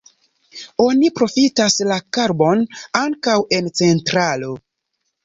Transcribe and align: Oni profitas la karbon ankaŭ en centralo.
Oni 0.85 1.11
profitas 1.19 1.77
la 1.91 1.97
karbon 2.17 2.63
ankaŭ 3.01 3.37
en 3.59 3.69
centralo. 3.81 4.51